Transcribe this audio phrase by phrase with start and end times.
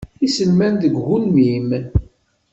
[0.25, 1.69] Iselman deg ugelmim.